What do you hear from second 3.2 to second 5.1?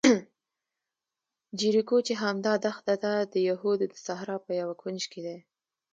د یهودو د صحرا په یوه کونج